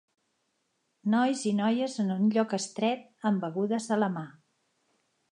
Nois 1.15 1.43
i 1.49 1.51
noies 1.59 1.97
en 2.03 2.09
un 2.15 2.31
lloc 2.37 2.55
estret 2.57 3.27
amb 3.31 3.45
begudes 3.47 3.91
a 3.97 3.99
la 4.05 4.09
mà. 4.15 4.25